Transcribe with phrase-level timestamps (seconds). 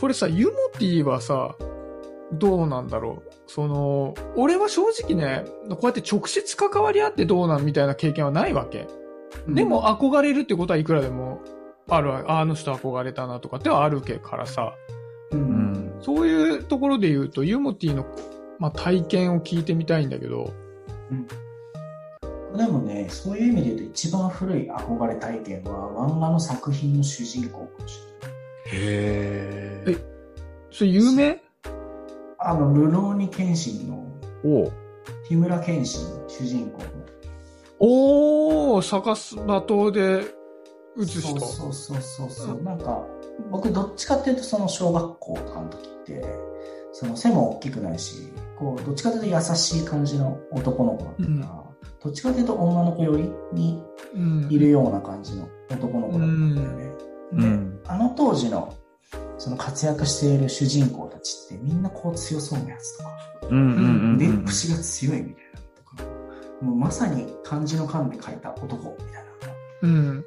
[0.00, 1.56] これさ、ユモティはさ、
[2.32, 3.32] どうなんだろう？
[3.46, 8.86] その、俺は正直ね、こうやって直接関わり合ってどうなんみたいな経験はないわけ。
[9.48, 11.40] でも憧れるってことはいくらでも
[11.88, 14.74] あるわあの人憧れたなとかってはあるけからさ。
[15.32, 15.36] う。
[15.36, 15.42] うん
[15.72, 15.98] ん。
[16.00, 18.06] そういうところで言うと、ユモティの、
[18.58, 20.52] まあ、体験を聞いてみたいんだけど、
[22.56, 27.67] でもね、そういう意味で言うと一番古い憧れ体験は漫画の作品の主人公。
[28.72, 29.96] へえ
[30.70, 31.40] それ有名？
[32.38, 34.04] あの、ルローニケンシンの
[34.44, 34.72] おう。
[35.28, 36.88] 日村ケンシン主人公の。
[37.80, 40.24] おー、逆スバ島で
[40.96, 41.40] 撃つ人。
[41.40, 43.06] そうそうそうそうそう、なんか
[43.50, 46.24] 僕どっちかっていうとその小学校とかの時って
[46.92, 51.44] その背も大きくないしこうどっちかというと優しい感じの男の子だったから、うん
[52.00, 53.82] どっちかというと女の子寄りに
[54.14, 56.92] うんいるような感じの男の子だったんだよね、で、
[57.32, 57.67] うん。
[57.88, 58.74] あの当時の
[59.38, 63.10] その活躍している主人公たちってみんなこう強そうなやつとか
[63.50, 64.16] うんうんうん。
[64.16, 66.04] 腕っぷしが強いみたいなのとか
[66.62, 69.28] もうまさに漢字の漢で書いた男みたいな
[69.82, 70.24] うん。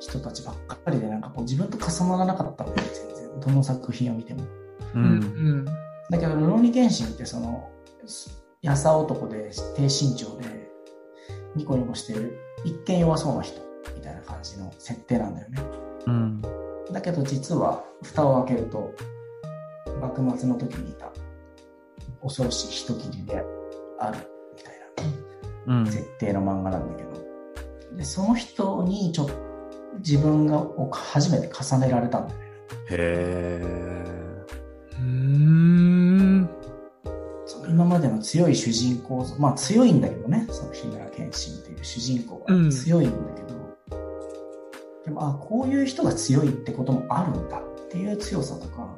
[0.00, 4.46] 人たちばっかりでなんかこう自分と重ならなかったんだよね全然どの作品を見てもう。
[4.94, 5.18] うん
[5.60, 5.64] ん。
[6.10, 7.70] だけどルローニケンシンってその
[8.60, 10.70] やさ男で低身長で
[11.54, 13.60] ニコニコしてる一見弱そうな人
[13.96, 15.62] みたいな感じの設定なんだよね
[16.06, 16.42] うん。
[16.92, 18.92] だけど実は蓋を開けると
[20.00, 21.10] 幕末の時にいた
[22.22, 23.42] 恐ろしい人斬りで
[23.98, 24.18] ある
[24.56, 24.74] みたい
[25.66, 25.86] なうん。
[25.86, 27.96] 設定の漫画なんだけど。
[27.96, 29.34] でその人にちょっと
[29.98, 32.46] 自分がを初めて重ねられたんだよね。
[32.90, 33.60] へ
[34.98, 36.50] うーん。
[37.46, 40.46] その今までの強い主人公像まあ強いんだけどね。
[40.50, 42.68] その日村謙信っていう主人公うん。
[42.68, 43.43] が強いんだけど、
[45.04, 48.96] でもあこういう人が強いってこともあるんだっていう強さとか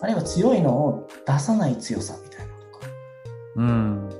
[0.00, 2.86] あるいは強いのを出さない強さみたいなとか
[3.56, 4.08] うん。
[4.08, 4.12] っ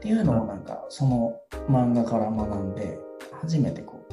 [0.00, 1.34] ていうのをなんかその
[1.68, 2.98] 漫画から学んで
[3.40, 4.12] 初めてこう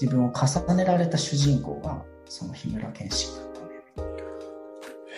[0.00, 3.66] 自分を重ねられた主人公がその日村謙信だったね。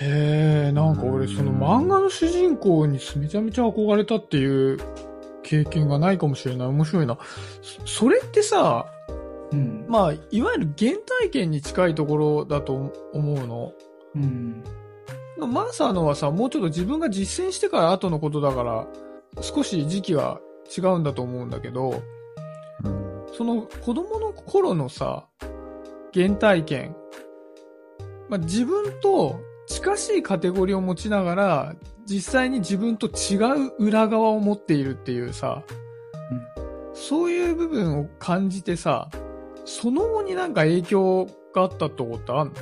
[0.01, 4.79] へえ、なんか俺その漫画の主人公にめちゃめちゃ憧れたっていう
[5.43, 6.69] 経験がないかもしれない。
[6.69, 7.19] 面白いな。
[7.85, 8.87] それってさ、
[9.53, 9.87] うん。
[9.89, 13.73] まあ、いわゆる原体験に近いところだと思うの。
[14.15, 14.65] うん。
[15.39, 18.87] マーサーのはさ、もうちょっと自分が実践してから後のことだから、
[19.41, 20.41] 少し時期が
[20.77, 22.03] 違うんだと思うんだけど、
[22.85, 23.27] うん。
[23.37, 25.27] その子供の頃のさ、
[26.13, 26.97] 原体験。
[28.29, 31.75] まあ、自分と近しいカテゴリーを持ちながら、
[32.07, 33.37] 実際に自分と違
[33.69, 35.63] う裏側を持っているっていうさ、
[36.93, 39.09] そういう部分を感じてさ、
[39.71, 42.55] その後になんか影響があったってことあんの？
[42.55, 42.61] ど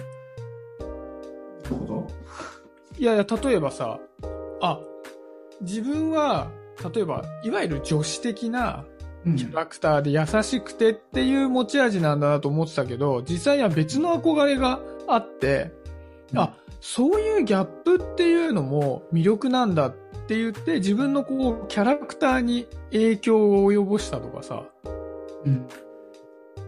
[1.70, 2.10] ういうこ
[2.98, 3.98] いやいや、例えばさ、
[4.60, 4.78] あ、
[5.62, 6.50] 自分は、
[6.94, 8.84] 例えば、いわゆる女子的な
[9.24, 15.72] とキャラクターで優しくてっていう持ち味なんだなと思ってたけど、実際には別の憧れがあって、
[16.34, 19.94] あ、そういうギャップっていうのも魅力なんだっ
[20.26, 24.64] て言って、自分のこう、キャラクターに影響を及ぼしたとかさ、
[25.46, 25.66] うん。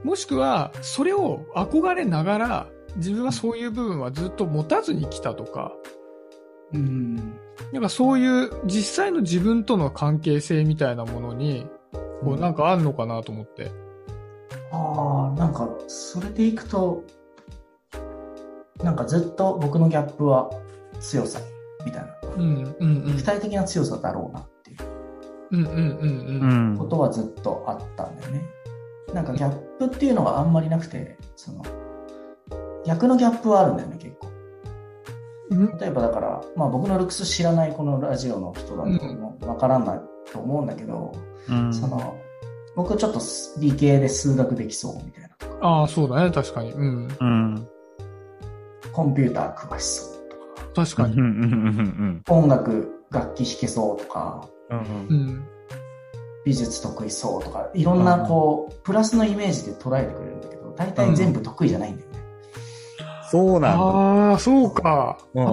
[0.05, 5.73] もしくは、それを憧れながら、自分はそういう部分はずっと持たずに来たとか、
[6.73, 7.17] うん。
[7.73, 11.67] なんかそういう実際の自分との関係性みたいなものに、
[12.23, 13.71] こうなんかあんのかなと思って。
[14.73, 17.05] ああ、なんか、それでいくと、
[18.83, 20.51] なんかずっと僕のギャップは
[21.01, 21.41] 強さ
[21.85, 22.09] みたいな。
[22.37, 23.23] うん、うん、うん具。
[23.23, 24.79] 体的な強さだろうなっていう
[25.51, 25.81] うん、うん、うん、う
[26.45, 26.75] うん。
[26.75, 28.43] んことはずっとあったんだよね。
[29.15, 31.63] なんかギャップっていうのがあんまりなくて、その、
[32.85, 34.29] 逆のギャップはあるんだよね、結構。
[35.51, 35.79] うん？
[35.79, 38.85] 例えばだから、まあ僕のルックス知らないこのラジオの人だ
[39.41, 40.01] とわからない
[40.33, 41.13] と思うんだけど、
[41.49, 41.75] うん。
[41.75, 42.17] その、
[42.77, 43.21] 僕ちょっと
[43.59, 45.31] 理系で数学できそうみたいな。
[45.61, 46.73] ああ、そうだね、確かに。
[46.73, 47.09] うん。
[47.21, 47.69] うん。
[48.93, 51.15] コンピューター詳しそうとか、確かに。
[51.15, 54.83] うんうんうん音楽、楽器弾けそうとか、うんう
[55.15, 55.45] ん。
[56.45, 62.21] 美術得意そうとか、いろんなこう、プラスのイメージで捉えてくれるんだけど、大体全部得意じゃないんだよね。
[63.31, 63.69] そうなんだ。
[63.71, 65.19] ああ、そうか。
[65.35, 65.45] うん。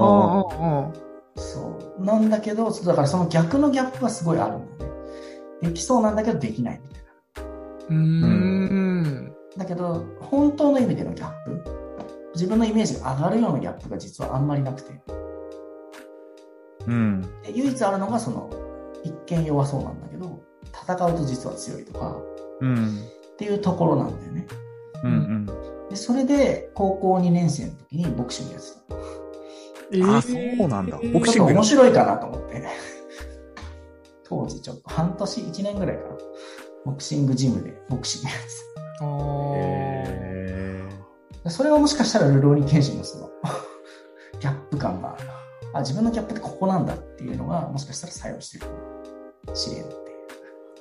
[1.35, 2.03] そう。
[2.03, 4.97] なんだけど、だからその逆のギャップはすごいあるんだよね。
[5.61, 7.49] できそうなんだけどできないみたいな。
[7.89, 9.33] うーん。
[9.57, 11.63] だけど、本当の意味でのギャップ、
[12.33, 15.01] 自分のイメージが上がるようなギャップが実はあんまりなくて。
[16.87, 17.21] うん。
[17.21, 18.49] で唯一あるのがその、
[19.03, 20.39] 一見弱そうなんだけど、
[20.87, 22.15] 戦うと実は強いとか、
[22.61, 23.01] うん。
[23.33, 24.47] っていうところなんだよね。
[25.03, 25.89] うんうん。
[25.89, 28.77] で、それで高校2年生の時にボクシングやってた。
[29.89, 32.67] えあそうなんだボクちょっとシング面白いかなと思って。
[34.23, 36.15] 当時ちょっと半年、1年ぐらいかな。
[36.85, 38.47] ボクシングジムでボクシングやって
[39.01, 39.87] あーへ
[41.43, 41.49] た。
[41.49, 43.29] それはもしかしたらルローニケンシンのその、
[44.39, 45.17] ギャップ感が、
[45.73, 48.71] あ、自分のギャップってここなんだっていうのが、もしかしたら作用してるか
[49.47, 50.06] もしれんっていう。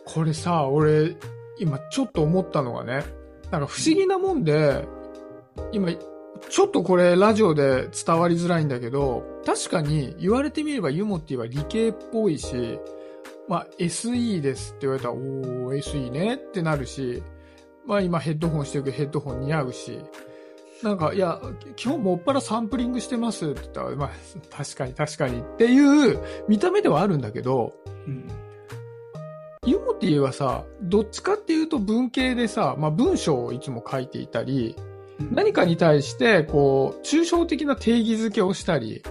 [0.06, 1.16] これさ、俺、
[1.58, 3.04] 今ちょっと思ったのがね、
[3.50, 4.86] なんか不思議なもんで、
[5.72, 5.90] 今、
[6.48, 12.78] ちょっとこれラジオで伝わりづらいんだけど、確かに言われてみればユモティは理系っぽいし、
[13.48, 17.22] まあ SE ですって言われたら、おー、SE ねってなるし、
[17.84, 19.98] まあ今ヘッドホンしてるけどヘッドホン似合うし、
[20.82, 21.40] なんか、いや、
[21.74, 24.10] 基本もっぱらサンプリングしてますって言ったら、まあ
[24.50, 27.72] 確かに確かにっていう見た目ではあるんだけど、
[28.06, 28.28] うん。
[29.66, 34.76] ユモティはさ、どっちかっていうと文系でさ、まあ文章をいつも書いていたり、
[35.32, 39.02] 何かに対して、こう、抽象的な定義づけをしたり、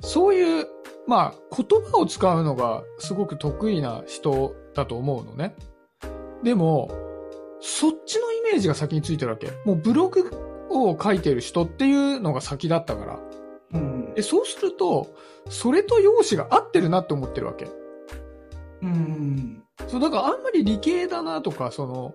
[0.00, 0.66] そういう、
[1.06, 5.54] まあ、言葉を使うのがすごく得意な人だと思うのね。
[6.42, 6.90] でも、
[7.60, 9.50] そっちのイメージが先についてるわけ。
[9.64, 10.30] もうブログ
[10.70, 13.20] を書いてる人っていうのが先だったから。
[13.74, 15.14] うんで、そうすると、
[15.48, 17.68] それと容姿が合ってるなって思ってるわけ。
[18.82, 19.62] うん。
[19.86, 22.14] そう、だからあんまり理系だなとか、その、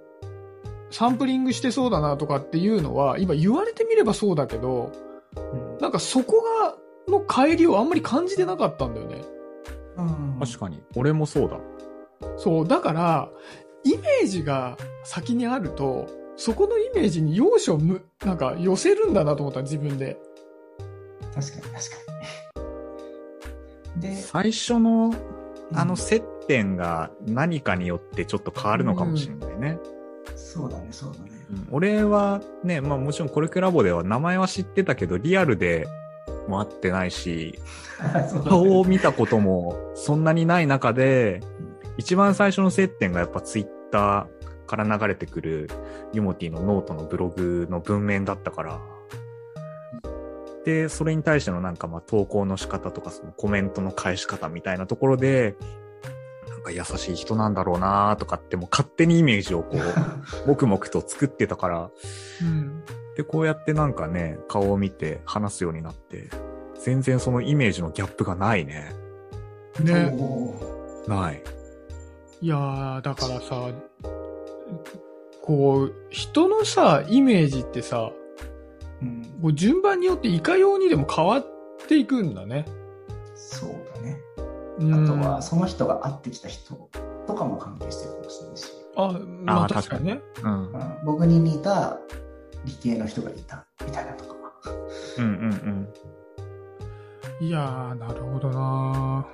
[0.92, 4.92] サンプリングしてそうだなとかっていうのは、今言われてみればそうだけど、
[5.80, 6.76] なんかそこが、
[7.08, 9.22] の帰りをあんまり感じてなかったんだよね。
[9.98, 10.40] うん。
[10.40, 10.82] 確かに。
[10.96, 11.60] 俺もそうだ。
[12.38, 13.30] そう、だから、
[13.84, 20.18] イメージが先にあると、そこのイメージに要所をむ、なんか寄せるんだなと思った自分で。
[21.34, 21.80] 確かに確か
[23.96, 24.02] に。
[24.02, 25.14] で、最初の、
[25.74, 29.80] あうんの接点が何かによってちょっと変わるのかもしれないね。
[30.36, 31.32] そうだね、そうだね。
[31.52, 31.68] うん。
[31.72, 35.88] 俺はね、まあもちろんコルクラボでは名前は知ってたけど、リアルで
[36.48, 37.60] も会ってないし、
[38.48, 41.42] 顔を見たこともそんなにない中で、
[41.98, 45.70] 一番最初の接点がやっぱツイッターから流れてくる
[46.14, 48.80] ゆもてぃのノートのブログの文面だったから、
[50.66, 55.56] で、それに対してのなんかまあ投稿の仕方とかそのコメントの返し方みたいなところで、
[56.64, 59.80] か優しい人なんだろうなとかってもう勝手にイメージをこう、
[60.48, 61.92] 黙々と作ってたから、
[62.42, 62.84] うん。
[63.16, 66.30] で、こうやってなんかね、顔を見て話すようになって、
[66.84, 68.92] 全然そのイメージのギャップがないね。
[69.80, 70.16] ね。
[71.08, 71.44] ない。
[72.42, 73.70] いやー、だからさ、
[75.42, 78.12] こう、人のさ、イメージってさ、
[79.02, 81.46] うん、こう順番によっていかようにでも変わっ
[81.88, 82.66] ていくんだね。
[83.36, 84.18] そうだね。
[84.80, 86.90] うんあとは、その人が会ってきた人
[87.28, 88.66] とかも関係してるかもしれないし、
[88.96, 90.22] あ、まあ確かにね。
[90.44, 90.72] うん。
[90.72, 91.98] うん、僕に似た
[92.66, 94.34] 理系の人がいたみたいなとか。
[95.18, 95.88] うんうん
[97.42, 99.26] いやー、なるほどな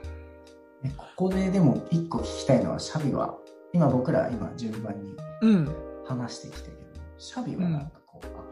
[0.81, 3.36] ねここででも一個聞きたいのは、シャビは、
[3.74, 5.75] 今僕ら今順番にうん。
[6.06, 6.77] 話してきたけど、
[7.18, 8.49] シャビはなんかこう、憧れって言われるとなんか